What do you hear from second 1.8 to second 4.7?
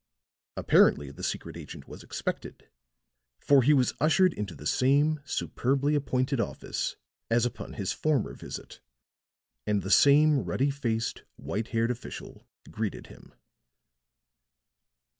was expected, for he was ushered into the